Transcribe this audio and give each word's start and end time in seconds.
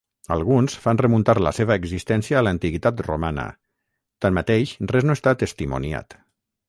Alguns 0.35 0.75
fan 0.85 0.99
remuntar 1.01 1.35
la 1.47 1.51
seva 1.57 1.77
existència 1.81 2.39
a 2.39 2.43
l'antiguitat 2.47 3.03
romana, 3.09 3.45
tanmateix 4.27 4.73
res 4.97 5.07
no 5.11 5.19
està 5.19 5.35
testimoniat. 5.45 6.19